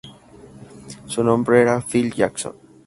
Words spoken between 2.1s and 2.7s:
Jackson.